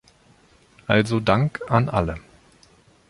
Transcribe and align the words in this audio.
Also 0.87 1.19
Dank 1.19 1.61
an 1.69 1.87
alle. 1.87 2.15